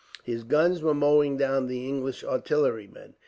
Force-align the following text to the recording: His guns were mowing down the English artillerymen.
His 0.23 0.43
guns 0.43 0.81
were 0.81 0.95
mowing 0.95 1.37
down 1.37 1.67
the 1.67 1.87
English 1.87 2.23
artillerymen. 2.23 3.13